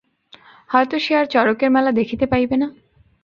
হয়তো 0.69 0.95
সে 0.99 1.13
আর 1.15 1.25
চড়কের 1.25 1.69
মেলা 1.71 1.91
দেখিতে 1.99 2.25
পাইবে 2.27 2.55
না! 2.57 2.67